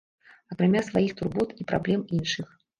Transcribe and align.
Акрамя 0.55 0.81
сваіх 0.87 1.13
турбот 1.21 1.55
і 1.61 1.69
праблем 1.75 2.05
іншых. 2.21 2.47